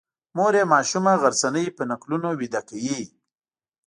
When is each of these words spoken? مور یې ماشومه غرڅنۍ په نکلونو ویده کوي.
مور 0.35 0.53
یې 0.59 0.63
ماشومه 0.73 1.11
غرڅنۍ 1.21 1.67
په 1.77 1.81
نکلونو 1.91 2.29
ویده 2.39 2.61
کوي. 2.69 3.01